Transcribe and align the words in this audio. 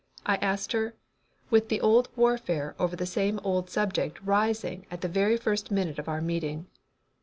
I 0.25 0.37
asked 0.37 0.71
her, 0.71 0.95
with 1.51 1.69
the 1.69 1.79
old 1.79 2.09
warfare 2.15 2.73
over 2.79 2.95
the 2.95 3.05
same 3.05 3.39
old 3.43 3.69
subject 3.69 4.19
rising 4.23 4.87
at 4.89 5.01
the 5.01 5.07
very 5.07 5.37
first 5.37 5.69
minute 5.69 5.99
of 5.99 6.09
our 6.09 6.21
meeting. 6.21 6.65